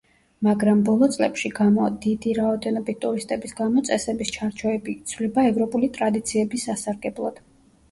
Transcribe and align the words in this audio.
მაგრამ 0.45 0.79
ბოლო 0.85 1.09
წლებში 1.15 1.51
გამო 1.59 1.89
დიდი 2.05 2.33
რაოდენობით 2.37 2.99
ტურისტების 3.05 3.55
გამო 3.61 3.85
წესების 3.91 4.33
ჩარჩოები 4.39 4.97
იცვლება 4.97 5.47
ევროპული 5.53 5.93
ტრადიციების 6.01 6.69
სასარგებლოდ. 6.73 7.41